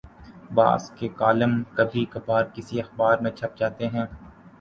[0.53, 4.05] بعض کے کالم کبھی کبھارکسی اخبار میں چھپ جاتے ہیں۔